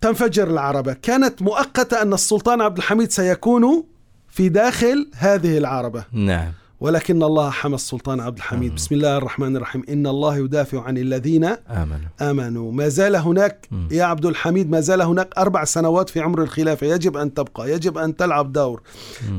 [0.00, 0.92] تنفجر العربة.
[0.92, 3.84] كانت مؤقتة أن السلطان عبد الحميد سيكون
[4.28, 6.04] في داخل هذه العربة.
[6.12, 6.52] نعم.
[6.80, 8.74] ولكن الله حمى السلطان عبد الحميد.
[8.74, 9.82] بسم الله الرحمن الرحيم.
[9.88, 12.08] إن الله يدافع عن الذين آمنوا.
[12.20, 12.72] آمنوا.
[12.72, 13.68] ما زال هناك.
[13.90, 16.86] يا عبد الحميد ما زال هناك أربع سنوات في عمر الخلافة.
[16.86, 18.82] يجب أن تبقى يجب أن تلعب دور.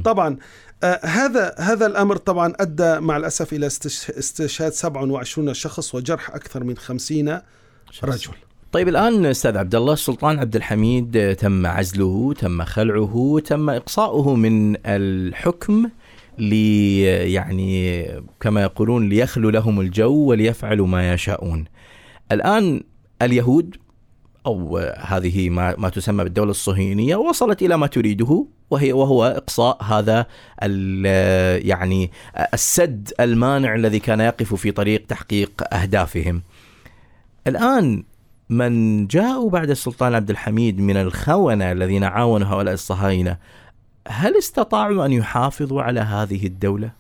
[0.04, 0.38] طبعا
[0.84, 6.64] آه هذا هذا الأمر طبعا أدى مع الأسف إلى استش- استشهاد 27 شخص وجرح أكثر
[6.64, 7.40] من 50
[8.04, 8.32] رجل.
[8.72, 14.76] طيب الآن أستاذ عبد الله السلطان عبد الحميد تم عزله تم خلعه تم إقصاؤه من
[14.86, 15.90] الحكم
[16.40, 17.02] لي
[17.34, 18.06] يعني
[18.40, 21.66] كما يقولون ليخلو لهم الجو وليفعلوا ما يشاءون
[22.32, 22.82] الآن
[23.22, 23.76] اليهود
[24.46, 30.26] أو هذه ما ما تسمى بالدولة الصهيونية وصلت إلى ما تريده وهي وهو إقصاء هذا
[31.68, 32.12] يعني
[32.54, 36.42] السد المانع الذي كان يقف في طريق تحقيق أهدافهم.
[37.48, 38.04] الآن
[38.50, 43.38] من جاءوا بعد السلطان عبد الحميد من الخونة الذين عاونوا هؤلاء الصهاينة
[44.08, 46.92] هل استطاعوا أن يحافظوا على هذه الدولة؟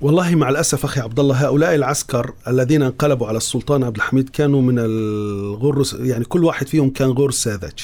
[0.00, 4.62] والله مع الأسف أخي عبد الله هؤلاء العسكر الذين انقلبوا على السلطان عبد الحميد كانوا
[4.62, 7.80] من الغر يعني كل واحد فيهم كان غور ساذج.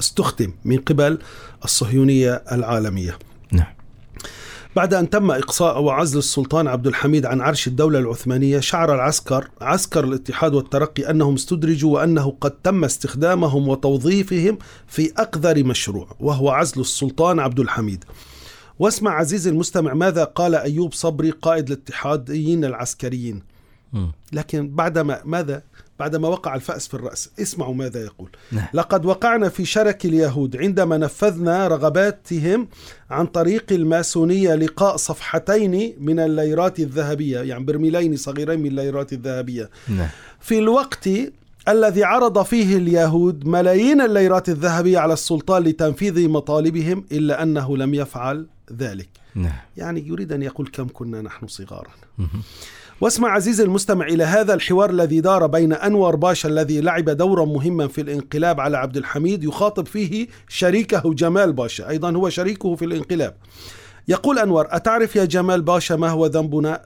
[0.00, 1.18] استخدم من قبل
[1.64, 3.18] الصهيونية العالمية
[3.52, 3.74] نعم
[4.76, 10.04] بعد أن تم إقصاء وعزل السلطان عبد الحميد عن عرش الدولة العثمانية شعر العسكر عسكر
[10.04, 17.40] الاتحاد والترقي أنهم استدرجوا وأنه قد تم استخدامهم وتوظيفهم في أقذر مشروع وهو عزل السلطان
[17.40, 18.04] عبد الحميد.
[18.78, 23.42] واسمع عزيزي المستمع ماذا قال أيوب صبري قائد الاتحاديين العسكريين.
[24.32, 25.62] لكن بعدما ماذا؟
[25.98, 27.30] بعدما وقع الفأس في الرأس.
[27.40, 28.30] اسمعوا ماذا يقول.
[28.52, 28.66] نعم.
[28.74, 32.68] لقد وقعنا في شرك اليهود عندما نفذنا رغباتهم
[33.10, 39.70] عن طريق الماسونية لقاء صفحتين من الليرات الذهبية يعني برميلين صغيرين من الليرات الذهبية.
[39.88, 40.08] نعم.
[40.40, 41.08] في الوقت
[41.68, 48.46] الذي عرض فيه اليهود ملايين الليرات الذهبية على السلطان لتنفيذ مطالبهم إلا أنه لم يفعل
[48.72, 49.08] ذلك.
[49.34, 49.52] نعم.
[49.76, 51.90] يعني يريد أن يقول كم كنا نحن صغارا.
[53.02, 57.88] واسمع عزيزي المستمع إلى هذا الحوار الذي دار بين أنور باشا الذي لعب دورا مهما
[57.88, 63.36] في الانقلاب على عبد الحميد يخاطب فيه شريكه جمال باشا أيضا هو شريكه في الانقلاب.
[64.08, 66.82] يقول أنور أتعرف يا جمال باشا ما هو ذنبنا؟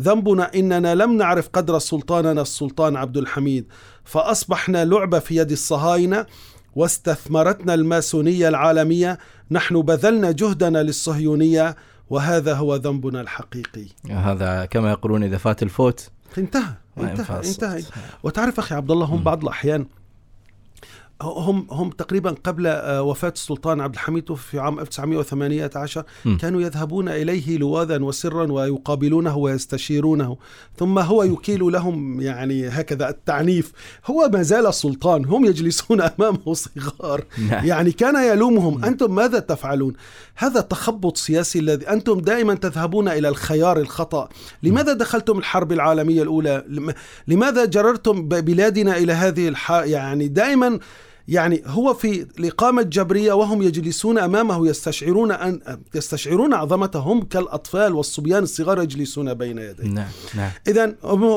[0.00, 3.66] ذنبنا إننا لم نعرف قدر سلطاننا السلطان عبد الحميد
[4.04, 6.26] فأصبحنا لعبة في يد الصهاينة
[6.76, 9.18] واستثمرتنا الماسونية العالمية
[9.50, 11.76] نحن بذلنا جهدنا للصهيونية
[12.10, 13.86] وهذا هو ذنبنا الحقيقي.
[14.10, 16.10] هذا كما يقولون إذا فات الفوت.
[16.38, 17.64] انتهى انتهى الصوت.
[17.64, 17.82] انتهى.
[18.22, 19.86] وتعرف أخي عبد الله هم بعض الأحيان
[21.22, 26.36] هم هم تقريبا قبل آه، وفاة السلطان عبد الحميد في عام 1918 م.
[26.36, 30.36] كانوا يذهبون إليه لواذا وسرا ويقابلونه ويستشيرونه.
[30.78, 33.72] ثم هو يكيل لهم يعني هكذا التعنيف.
[34.06, 37.24] هو ما زال السلطان هم يجلسون أمامه صغار.
[37.50, 37.66] نعم.
[37.66, 38.84] يعني كان يلومهم.
[38.84, 39.92] أنتم ماذا تفعلون؟
[40.36, 44.28] هذا تخبط سياسي الذي أنتم دائما تذهبون إلى الخيار الخطأ.
[44.62, 46.94] لماذا دخلتم الحرب العالمية الأولى؟ لم-
[47.28, 49.70] لماذا جررتم بلادنا إلى هذه الح...
[49.70, 50.78] يعني دائما
[51.28, 55.60] يعني هو في الإقامة الجبرية وهم يجلسون أمامه يستشعرون أن
[55.94, 59.84] يستشعرون عظمتهم كالأطفال والصبيان الصغار يجلسون بين يديه.
[59.84, 60.50] نعم نعم.
[60.68, 60.94] إذا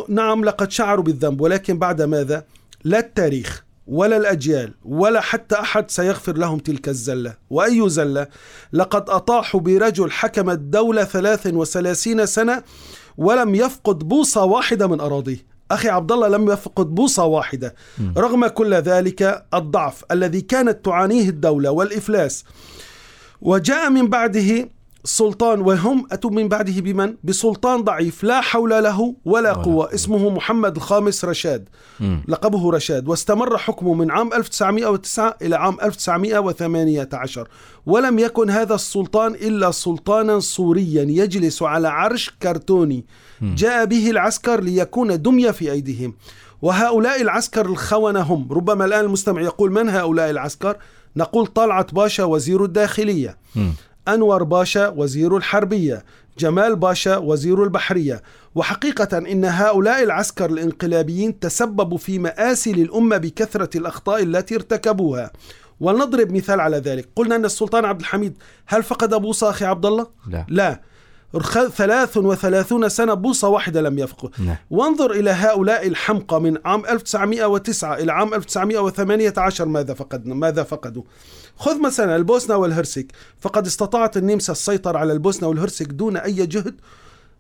[0.10, 2.46] نعم لقد شعروا بالذنب ولكن بعد ماذا؟
[2.84, 7.36] لا التاريخ ولا الأجيال ولا حتى أحد سيغفر لهم تلك الزلة.
[7.50, 8.28] وأي زلة؟
[8.74, 12.64] لقد أطاحوا برجل حكم الدولة 33 سنة
[13.18, 15.51] ولم يفقد بوصة واحدة من أراضيه.
[15.74, 17.76] أخي عبد الله لم يفقد بوصة واحدة.
[18.18, 22.46] رغم كل ذلك الضعف الذي كانت تعانيه الدولة والإفلاس.
[23.42, 24.70] وجاء من بعده
[25.04, 30.76] سلطان وهم أتوا من بعده بمن؟ بسلطان ضعيف لا حول له ولا قوة اسمه محمد
[30.76, 31.70] الخامس رشاد.
[32.28, 33.08] لقبه رشاد.
[33.08, 37.48] واستمر حكمه من عام 1909 إلى عام 1918
[37.86, 43.06] ولم يكن هذا السلطان إلا سلطانا صوريا يجلس على عرش كرتوني.
[43.42, 46.14] جاء به العسكر ليكون دمية في أيديهم.
[46.62, 48.48] وهؤلاء العسكر الخونة هم.
[48.52, 50.78] ربما الآن المستمع يقول من هؤلاء العسكر؟
[51.16, 53.38] نقول طلعت باشا وزير الداخلية.
[54.08, 56.06] أنور باشا وزير الحربية.
[56.40, 58.22] جمال باشا وزير البحرية.
[58.56, 65.32] وحقيقة إن هؤلاء العسكر الانقلابيين تسببوا في مآسي للأمة بكثرة الأخطاء التي ارتكبوها.
[65.80, 67.10] ولنضرب مثال على ذلك.
[67.16, 70.46] قلنا أن السلطان عبد الحميد هل فقد بوصة أخي عبد الله؟ لا.
[70.50, 70.82] لا.
[71.76, 74.56] ثلاث وثلاثون سنة بوصة واحدة لم يفقد نعم.
[74.70, 81.04] وانظر إلى هؤلاء الحمقى من عام 1909 إلى عام 1918 ماذا فقدنا ماذا فقدوا؟
[81.58, 83.06] خذ مثلا البوسنة والهرسك.
[83.40, 86.76] فقد استطاعت النمسا السيطرة على البوسنة والهرسك دون أي جهد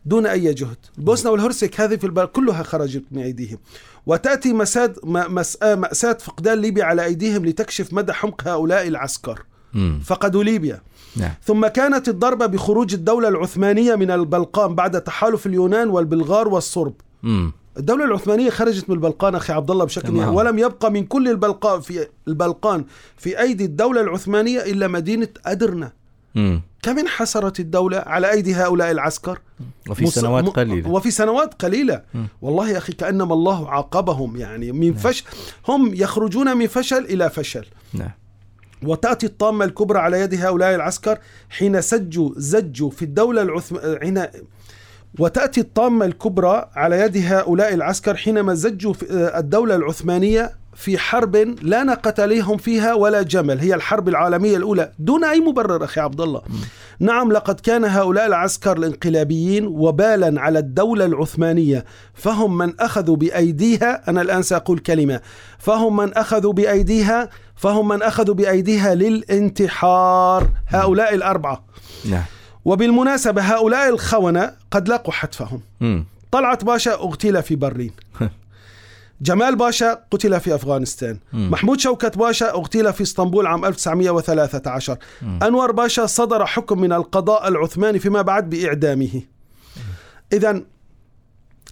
[0.05, 0.77] دون أي جهد.
[0.97, 3.57] البوسنة والهرسك هذه في البلد كلها خرجت من أيديهم.
[4.05, 9.43] وتأتي مساد م- مسأ- مأساة فقدان ليبيا على أيديهم لتكشف مدى حمق هؤلاء العسكر.
[9.73, 9.99] مم.
[10.05, 10.81] فقدوا ليبيا.
[11.15, 11.31] نعم.
[11.43, 16.93] ثم كانت الضربة بخروج الدولة العثمانية من البلقان بعد تحالف اليونان والبلغار والصرب.
[17.23, 17.51] مم.
[17.77, 20.13] الدولة العثمانية خرجت من البلقان أخي عبد الله بشكل.
[20.13, 22.85] نهائي ولم يبقى من كل البلقان في البلقان
[23.17, 25.91] في أيدي الدولة العثمانية إلا مدينة أدرنة.
[26.35, 26.61] مم.
[26.83, 29.39] كم انحسرت الدولة على أيدي هؤلاء العسكر؟
[29.89, 30.89] وفي مص- سنوات م- قليلة.
[30.89, 32.01] وفي سنوات قليلة.
[32.13, 32.27] مم.
[32.41, 35.25] والله يا أخي كأنما الله عاقبهم يعني من فشل
[35.67, 37.65] هم يخرجون من فشل إلى فشل.
[37.93, 38.11] نعم.
[38.85, 41.17] وتأتي الطامة الكبرى على يد هؤلاء العسكر
[41.49, 44.31] حين سجوا زجوا في الدولة العثمانية
[45.19, 51.35] وتأتي الطامة الكبرى على يد هؤلاء العسكر حينما زجوا في آه، الدولة العثمانية في حرب
[51.61, 54.91] لا ناقة لهم فيها ولا جمل هي الحرب العالمية الأولى.
[54.99, 56.41] دون أي مبرر أخي عبد الله.
[56.99, 64.21] نعم لقد كان هؤلاء العسكر الانقلابيين وبالا على الدولة العثمانية فهم من أخذوا بأيديها أنا
[64.21, 65.21] الآن سأقول كلمة
[65.59, 67.29] فهم من أخذوا بأيديها
[67.61, 70.49] فهم من أخذوا بأيديها للانتحار.
[70.67, 71.65] هؤلاء الأربعة.
[72.05, 72.23] نعم.
[72.65, 75.61] وبالمناسبة هؤلاء الخونة قد لاقوا حتفهم.
[75.81, 76.05] مم.
[76.31, 77.91] طلعت باشا اغتيل في برلين.
[79.21, 81.17] جمال باشا قتل في أفغانستان.
[81.33, 81.51] مم.
[81.51, 84.97] محمود شوكت باشا اغتيل في اسطنبول عام 1913
[85.43, 89.21] أنور باشا صدر حكم من القضاء العثماني فيما بعد بإعدامه.
[90.33, 90.61] إذا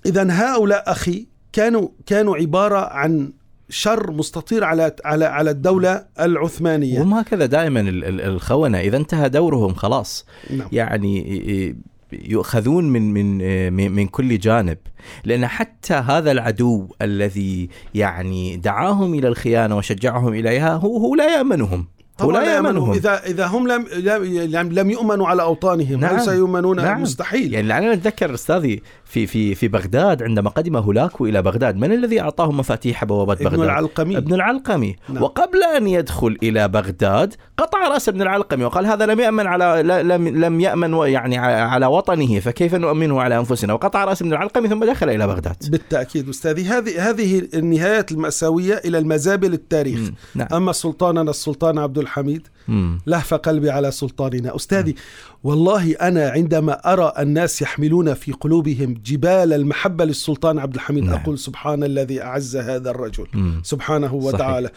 [0.05, 3.38] إذا هؤلاء أخي كانوا كانوا عبارة عن
[3.69, 6.99] شر مستطير على على على الدولة العثمانية.
[6.99, 8.79] وهم هكذا دائما ال- ال- الخونة.
[8.79, 10.25] إذا انتهى دورهم خلاص.
[10.51, 10.67] نعم.
[10.71, 11.75] يعني
[12.13, 13.37] يؤخذون من من
[13.73, 14.77] من من كل جانب.
[15.23, 21.87] لأن حتى هذا العدو الذي يعني دعاهم إلى الخيانة وشجعهم إليها هو هو لا يأمنهم.
[22.21, 22.91] هو طبعا لا يأمنهم.
[22.91, 26.15] إذا إذا هم لم لم, لم يؤمنوا على أوطانهم نعم.
[26.15, 27.01] هل سيؤمنون؟ نعم.
[27.01, 27.53] مستحيل.
[27.53, 32.21] يعني لعلنا نتذكر أستاذي في في في بغداد عندما قدم هولاكو إلى بغداد من الذي
[32.21, 34.17] أعطاهم مفاتيح ابن بغداد؟ العلقمي.
[34.17, 34.95] ابن العلقمي.
[35.09, 35.23] نعم.
[35.23, 40.27] وقبل أن يدخل إلى بغداد قطع رأس ابن العلقمي وقال هذا لم يأمن على لم
[40.27, 44.83] لم يأمن و- يعني على وطنه فكيف نؤمنه على أنفسنا؟ وقطع رأس ابن العلقمي ثم
[44.83, 45.55] دخل إلى بغداد.
[45.69, 46.63] بالتأكيد أستاذي.
[46.63, 49.99] هذه هذه النهايات المأساوية إلى المزابل التاريخ.
[50.35, 50.47] نعم.
[50.53, 52.99] أما سلطاننا السلطان عبد الحميد مم.
[53.07, 54.95] لهف قلبي على سلطاننا أستاذي
[55.43, 61.13] والله أنا عندما أرى الناس يحملون في قلوبهم جبال المحبة للسلطان عبد الحميد نعم.
[61.13, 63.61] أقول سبحان الذي أعز هذا الرجل مم.
[63.63, 64.23] سبحانه صحيح.
[64.23, 64.69] وتعالى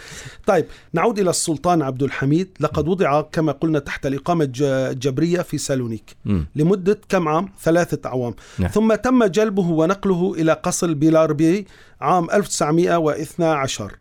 [0.47, 5.59] طيب نعود إلى السلطان عبد الحميد لقد وضع كما قلنا تحت الإقامة الج- الجبرية في
[5.59, 6.47] سالونيك مم.
[6.57, 8.71] لمدة كم عام؟ ثلاثة أعوام نعم.
[8.71, 11.67] ثم تم جلبه ونقله إلى قصر بيلاربي
[12.01, 13.93] عام 1912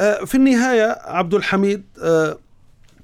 [0.00, 2.38] آه، في النهاية عبد الحميد آه،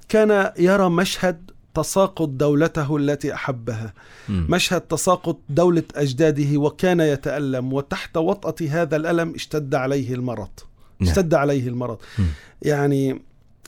[0.09, 3.93] كان يرى مشهد تساقط دولته التي أحبها
[4.29, 4.47] مم.
[4.49, 10.49] مشهد تساقط دولة أجداده وكان يتألم وتحت وطأة هذا الألم اشتد عليه المرض
[10.99, 11.09] نعم.
[11.09, 12.25] اشتد عليه المرض مم.
[12.61, 13.21] يعني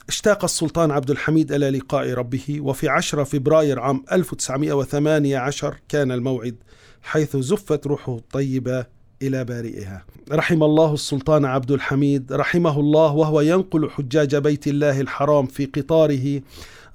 [0.08, 6.56] اشتاق السلطان عبد الحميد إلى لقاء ربه وفي 10 فبراير عام 1918 كان الموعد
[7.02, 8.86] حيث زفت روحه الطيبة
[9.22, 10.04] إلى بارئها.
[10.32, 12.32] رحم الله السلطان عبد الحميد.
[12.32, 16.40] رحمه الله وهو ينقل حجاج بيت الله الحرام في قطاره.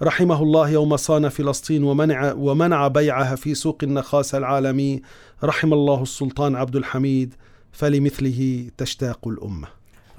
[0.02, 5.02] رحمه الله يوم صان فلسطين ومنع ومنع بيعها في سوق النخاس العالمي.
[5.44, 7.34] رحم الله السلطان عبد الحميد.
[7.72, 9.68] فلمثله تشتاق الأمة.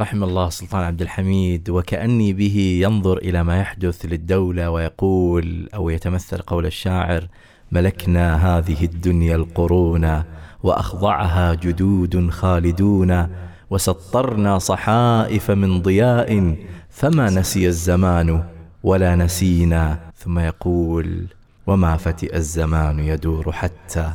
[0.01, 1.71] رحم الله سلطان عبد الحميد.
[1.71, 7.29] وكأني به ينظر إلى ما يحدث للدولة ويقول أو يتمثل قول الشاعر
[7.73, 10.23] ملكنا هذه الدنيا القرون
[10.62, 13.29] وأخضعها جدود خالدون
[13.71, 16.57] وسطرنا صحائف من ضياء
[16.90, 18.44] فما نسي الزمان
[18.83, 19.98] ولا نسينا.
[20.17, 21.27] ثم يقول
[21.67, 24.13] وما فتئ الزمان يدور حتى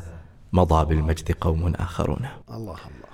[0.53, 2.25] مضى بالمجد قوم آخرون.
[2.49, 3.09] الله الله.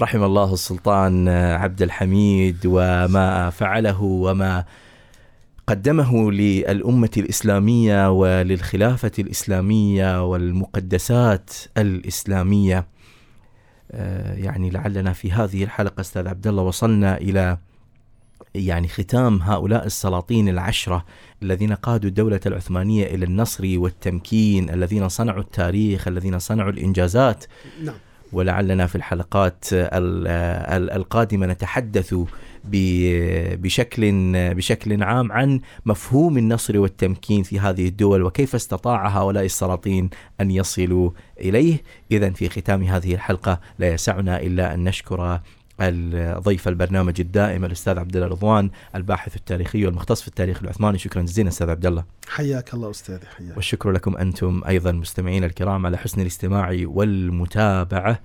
[0.00, 4.64] رحم الله السلطان عبد الحميد وما فعله وما
[5.66, 12.86] قدمه للأمة الإسلامية وللخلافة الإسلامية والمقدسات الإسلامية.
[13.92, 17.58] آه، يعني لعلنا في هذه الحلقة أستاذ عبد الله وصلنا إلى
[18.54, 21.04] يعني ختام هؤلاء السلاطين العشرة
[21.42, 27.44] الذين قادوا الدولة العثمانية إلى النصر والتمكين الذين صنعوا التاريخ الذين صنعوا الإنجازات.
[27.84, 27.94] نعم.
[28.32, 32.14] ولعلنا في الحلقات القادمة نتحدث
[32.64, 40.10] بشكل بشكل عام عن مفهوم النصر والتمكين في هذه الدول وكيف استطاع هؤلاء السلاطين
[40.40, 41.10] أن يصلوا
[41.40, 41.82] إليه.
[42.10, 45.40] اذا في ختام هذه الحلقة لا يسعنا إلا أن نشكر
[46.38, 50.98] ضيف البرنامج الدائم الأستاذ عبد الله رضوان الباحث التاريخي والمختص في التاريخ العثماني.
[50.98, 52.04] شكرا جزيلا أستاذ عبد الله.
[52.28, 53.56] حياك الله أستاذي حياك.
[53.56, 58.20] والشكر لكم أنتم أيضا مستمعينا الكرام على حسن الاستماع والمتابعة.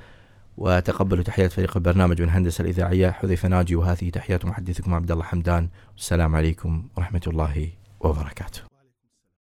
[0.58, 3.12] وتقبلوا تحيات فريق البرنامج والهندسه الإذاعية.
[3.12, 5.70] حذيفة ناجي وهذه تحيات محدثكم عبد الله حمدان.
[5.94, 8.77] والسلام عليكم ورحمة الله وبركاته.